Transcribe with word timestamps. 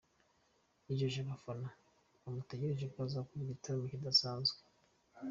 Yijeje 0.87 1.19
abafana 1.25 1.69
bamutegereje 2.21 2.85
ko 2.93 2.97
azakora 3.07 3.39
igitaramo 3.43 3.85
kidasanzwe. 3.91 4.57